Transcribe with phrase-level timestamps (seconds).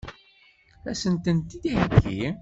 [0.89, 2.27] Ad sent-tent-id-iheggi?